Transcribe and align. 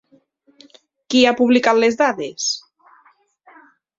Qui 1.13 1.19
ha 1.25 1.33
publicat 1.41 1.77
les 1.83 1.99
dades? 2.01 2.47